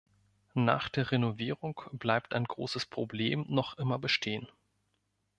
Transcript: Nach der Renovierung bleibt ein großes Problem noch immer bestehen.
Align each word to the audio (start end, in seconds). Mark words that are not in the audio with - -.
Nach 0.55 0.89
der 0.89 1.11
Renovierung 1.11 1.79
bleibt 1.91 2.33
ein 2.33 2.45
großes 2.45 2.87
Problem 2.87 3.45
noch 3.47 3.77
immer 3.77 3.99
bestehen. 3.99 4.47